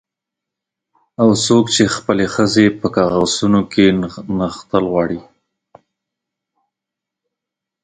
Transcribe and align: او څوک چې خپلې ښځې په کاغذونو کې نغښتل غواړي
او 1.21 1.29
څوک 1.45 1.65
چې 1.75 1.83
خپلې 1.95 2.25
ښځې 2.33 2.65
په 2.79 2.87
کاغذونو 2.95 3.61
کې 3.71 3.85
نغښتل 4.39 4.83
غواړي 4.91 5.21